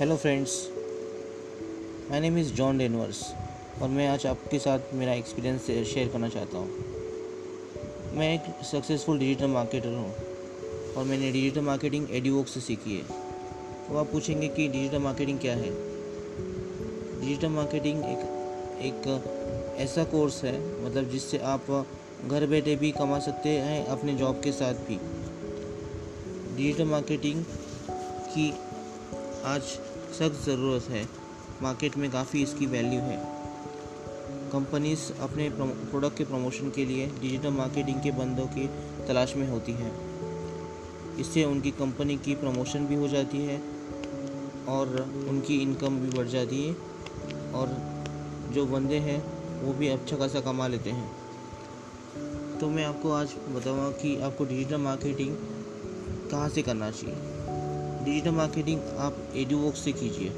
Hello 0.00 0.16
friends 0.16 0.52
my 2.10 2.20
name 2.20 2.36
is 2.38 2.52
John 2.52 2.78
Danvers 2.78 3.18
और 3.82 3.88
मैं 3.88 4.06
आज 4.08 4.24
आपके 4.26 4.58
साथ 4.58 4.94
मेरा 4.94 5.14
एक्सपीरियंस 5.14 5.66
शेयर 5.88 6.08
करना 6.08 6.28
चाहता 6.28 6.58
हूँ। 6.58 6.68
मैं 8.18 8.32
एक 8.34 8.64
सक्सेसफुल 8.64 9.18
डिजिटल 9.18 9.46
मार्केटर 9.46 9.88
हूँ 9.88 10.94
और 10.94 11.04
मैंने 11.04 11.30
डिजिटल 11.32 11.60
मार्केटिंग 11.60 12.06
एडिवोक 12.10 12.46
से 12.46 12.60
सीखी 12.60 12.96
है। 12.96 13.02
तो 13.88 13.96
आप 13.96 14.10
पूछेंगे 14.12 14.48
कि 14.48 14.68
डिजिटल 14.68 14.98
मार्केटिंग 14.98 15.38
क्या 15.38 15.54
है? 15.54 15.70
डिजिटल 17.20 17.48
मार्केटिंग 17.48 18.04
एक 18.04 18.24
एक 18.82 19.76
ऐसा 19.78 20.04
कोर्स 20.04 20.42
है 20.44 20.56
मतलब 20.86 21.10
जिससे 21.10 21.38
आप 21.38 21.70
घर 22.26 22.46
बैठे 22.46 22.76
भी 22.76 22.92
कमा 22.92 23.18
सकते 23.18 23.48
हैं, 23.48 23.84
अपने 23.86 24.14
जॉब 24.14 24.40
के 24.44 24.52
साथ 24.52 24.82
भी। 24.88 24.98
डिजिटल 26.56 26.84
मार्केटिंग 26.86 27.44
की 28.28 28.52
आज 29.44 29.62
सख्त 30.12 30.44
ज़रूरत 30.46 30.82
है। 30.82 31.08
मार्केट 31.62 31.96
में 31.96 32.10
काफ़ी 32.10 32.42
इसकी 32.42 32.66
वैल्यू 32.66 33.00
है। 33.00 33.16
कंपनीज़ 34.52 35.12
अपने 35.20 35.48
प्रोडक्ट 35.50 36.16
के 36.18 36.24
प्रमोशन 36.24 36.70
के 36.70 36.84
लिए 36.84 37.06
डिजिटल 37.20 37.50
मार्केटिंग 37.50 38.00
के 38.02 38.10
बंदों 38.10 38.46
की 38.46 38.66
तलाश 39.08 39.36
में 39.36 39.48
होती 39.48 39.72
हैं। 39.72 39.92
इससे 41.16 41.44
उनकी 41.44 41.70
कंपनी 41.70 42.16
की 42.16 42.34
प्रमोशन 42.34 42.86
भी 42.86 42.94
हो 42.94 43.08
जाती 43.08 43.38
है 43.38 43.62
और 44.68 45.00
उनकी 45.28 45.60
इनकम 45.62 45.98
भी 45.98 46.10
बढ़ 46.18 46.26
जाती 46.26 46.62
है 46.66 46.74
और 47.52 47.76
जो 48.52 48.66
बंदे 48.66 48.98
हैं, 48.98 49.22
वो 49.62 49.72
भी 49.72 49.88
अच्छा 49.88 50.16
खासा 50.16 50.40
कमा 50.40 50.66
लेते 50.66 50.90
हैं। 50.90 52.58
तो 52.58 52.68
मैं 52.68 52.84
आपको 52.84 53.12
आज 53.12 53.34
बताऊँगा 53.48 53.90
कि 53.90 54.20
आपको 54.20 54.44
डिजिटल 54.44 54.76
मार्केटिंग 54.76 55.36
कहाँ 56.30 56.48
से 56.48 56.62
करना 56.62 56.90
चाहिए। 56.90 57.39
डिजिटल 58.04 58.30
मार्केटिंग 58.30 58.80
आप 58.98 59.16
एडुवोक 59.36 59.74
से 59.74 59.92
कीजिए। 59.92 60.32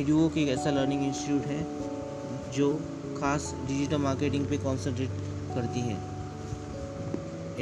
एडुवोक 0.00 0.36
एक 0.38 0.48
ऐसा 0.48 0.70
लर्निंग 0.70 1.02
इंस्टीट्यूट 1.04 1.46
है 1.46 2.52
जो 2.52 2.72
खास 3.18 3.52
डिजिटल 3.68 3.96
मार्केटिंग 3.96 4.46
पे 4.46 4.58
कॉन्सेंट्रेट 4.58 5.10
करती 5.54 5.80
है। 5.80 5.96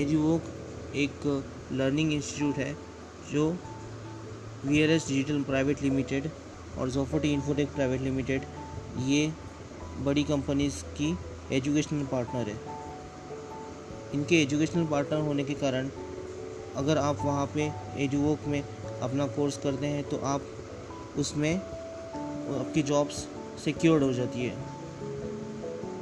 एडुवोक 0.03 0.95
एक 0.97 1.27
लर्निंग 1.73 2.13
इंस्टीट्यूट 2.13 2.55
है 2.57 2.73
जो 3.33 3.51
V 4.65 4.83
R 4.83 4.91
S 4.91 5.09
digital 5.09 5.43
private 5.43 5.83
limited 5.83 6.31
और 6.79 6.91
जोफोटी 6.91 7.33
इन्फोटेक 7.33 7.75
प्राइवेट 7.75 8.01
लिमिटेड 8.01 8.43
ये 9.07 9.33
बड़ी 10.01 10.25
कंपनीज़ 10.25 10.83
की 10.99 11.17
एजुकेशनल 11.53 12.07
पार्टनर 12.07 12.49
है। 12.49 12.59
इनके 14.15 14.43
एजुकेशनल 14.43 14.87
पार्टनर 14.87 15.21
होने 15.21 15.45
के 15.45 15.55
कारण 15.55 15.89
अगर 16.77 16.99
आप 16.99 17.25
वहाँ 17.25 17.47
पे 17.55 17.71
एजुवोक 18.05 18.47
में 18.49 18.63
अपना 18.63 19.27
कोर्स 19.27 19.57
करते 19.59 19.87
हैं 19.87 20.03
तो 20.09 20.17
आप 20.25 20.43
उसमें 21.19 21.55
आपकी 21.57 22.83
जॉब्स 22.83 23.27
सिक्योर्ड 23.65 24.03
हो 24.03 24.13
जाती 24.13 24.45
है। 24.45 24.57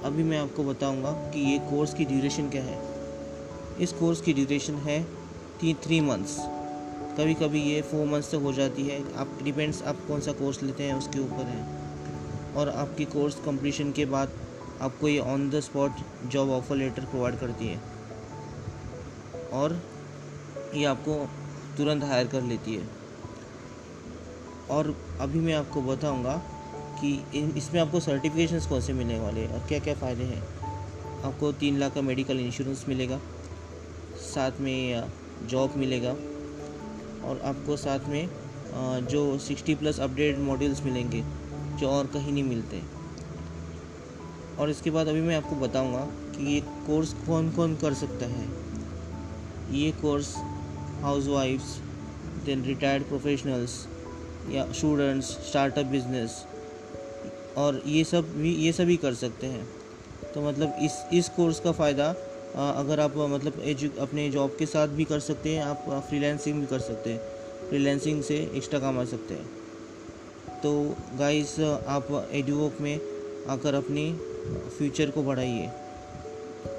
अभी 0.05 0.23
मैं 0.23 0.39
आपको 0.39 0.65
बताऊँगा 0.65 1.12
कि 1.31 1.41
ये 1.43 1.59
कोर्स 1.70 1.95
की 1.95 2.05
ड्यूरेशन 2.05 2.48
क्या 2.50 2.62
है। 2.62 2.78
इस 3.81 3.93
कोर्स 3.93 4.20
की 4.20 4.33
ड्यूरेशन 4.33 4.75
है 4.75 5.03
तीन, 5.61 5.77
थ्री 5.84 6.00
मंथ्स। 6.00 6.37
कभी 7.19 7.34
कभी 7.34 7.62
ये 7.62 7.83
फोर 7.83 8.06
मंथ्स 8.06 8.31
तक 8.31 8.43
हो 8.43 8.53
जाती 8.53 8.83
है। 8.83 9.00
आप 9.15 9.39
डिपेंड्स 9.43 9.83
आप 9.83 9.97
कौन 10.09 10.20
सा 10.20 10.33
कोर्स 10.33 10.62
लेते 10.62 10.84
हैं, 10.84 10.95
उसके 10.95 11.19
ऊपर 11.19 11.45
है। 11.45 12.55
और 12.56 12.69
आपकी 12.69 13.05
कोर्स 13.05 13.34
कंप्लीशन 13.45 13.93
के 13.93 14.05
बाद 14.06 14.33
आपको 14.81 15.09
ये 15.09 15.19
on 15.19 15.48
the 15.50 15.61
spot 15.61 15.93
job 16.27 16.50
offer 16.50 16.77
letter 16.77 17.05
provide 17.05 17.39
करती 17.39 17.67
है। 17.67 17.81
और 19.53 19.81
ये 20.75 20.84
आपको 20.84 21.15
तुरंत 21.77 22.05
हायर 22.05 22.27
कर 22.27 22.42
लेती 22.42 22.75
है। 22.75 22.89
और 24.70 24.95
अभी 25.20 25.38
मैं 25.38 25.55
आपको 25.55 25.83
बताऊँगा 25.83 26.37
कि 27.00 27.12
इसमें 27.56 27.81
आपको 27.81 28.00
सर्टिफिकेशंस 28.00 28.66
कौन 28.66 28.81
से 28.81 28.93
मिलने 28.93 29.19
वाले 29.21 29.41
हैं 29.41 29.55
और 29.55 29.66
क्या 29.69 29.78
क्या 29.78 29.94
फ़ायदे 29.94 30.25
हैं। 30.25 30.43
आपको 31.25 31.53
तीन 31.53 31.78
लाख 31.78 31.94
का 31.94 32.03
मेडिकल 32.03 32.41
इंश्योरेंस 32.41 32.84
मिलेगा, 32.88 33.21
साथ 34.25 34.61
में 34.61 35.11
जॉब 35.49 35.77
मिलेगा 35.77 36.11
और 37.28 37.41
आपको 37.44 37.77
साथ 37.77 38.09
में 38.09 38.28
जो 39.06 39.38
60 39.41 39.75
प्लस 39.75 40.00
अपडेट 40.00 40.38
मॉड्यूल्स 40.38 40.82
मिलेंगे, 40.84 41.22
जो 41.78 41.88
और 41.88 42.06
कहीं 42.06 42.32
नहीं 42.32 42.44
मिलते। 42.44 42.82
और 44.59 44.71
इसके 44.71 44.91
बाद 44.91 45.09
अभी 45.09 45.21
मैं 45.21 45.37
आपको 45.37 45.56
बताऊँगा 45.56 46.05
कि 46.32 46.53
ये 46.55 46.61
कोर्स 46.87 47.12
कौन 47.27 47.50
कौन 47.50 47.75
कर 47.77 47.94
सकता 47.94 48.27
है। 48.27 48.47
ये 49.72 49.91
कोर्स 49.93 50.34
हाउसवाइफ्स 51.02 51.76
देन 52.46 52.64
रिटायर्ड 52.64 53.04
प्रोफेशनल्स 53.04 53.86
या 54.50 54.70
स्टूडेंट्स 54.72 55.26
स्टार्टअप 55.48 55.86
बिज़नेस 55.86 56.44
और 57.56 57.82
ये 57.86 58.04
सब 58.04 58.32
भी, 58.36 58.54
ये 58.56 58.72
सभी 58.72 58.96
कर 58.96 59.14
सकते 59.14 59.46
हैं। 59.46 59.66
तो 60.34 60.40
मतलब 60.40 60.76
इस 60.82 60.92
इस 61.12 61.28
कोर्स 61.28 61.60
का 61.60 61.72
फ़ायदा 61.72 62.08
अगर 62.54 63.00
आप 63.00 63.16
मतलब 63.16 63.60
एजु 63.64 63.88
अपने 64.00 64.28
जॉब 64.30 64.56
के 64.58 64.66
साथ 64.66 64.88
भी 64.88 65.04
कर 65.04 65.20
सकते 65.20 65.54
हैं, 65.54 65.62
आप 65.62 66.04
फ्रीलैंसिंग 66.08 66.60
भी 66.60 66.66
कर 66.66 66.78
सकते 66.80 67.12
हैं। 67.12 67.20
फ्रीलैंसिंग 67.69 68.22
से 68.22 68.36
एक्स्ट्रा 68.56 68.80
कमा 68.80 69.04
सकते 69.04 69.34
हैं। 69.34 70.60
तो 70.62 70.72
गाइस 71.19 71.58
आप 71.60 72.28
एडुवोक 72.32 72.80
में 72.80 72.94
आकर 73.50 73.74
अपनी 73.74 74.12
फ्यूचर 74.78 75.10
को 75.10 75.22
बढ़ाइए। 75.22 75.70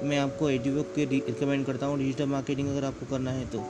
मैं 0.02 0.18
आपको 0.18 0.50
एडुवोक 0.50 0.92
के 0.96 1.04
रिकमेंड 1.04 1.64
करता 1.66 1.86
हूँ। 1.86 1.98
डिजिटल 1.98 2.26
मार्केटिंग 2.26 2.68
अगर 2.68 2.84
आपको 2.84 3.06
करना 3.06 3.30
है 3.30 3.46
तो। 3.46 3.64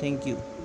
Thank 0.00 0.24
you. 0.24 0.59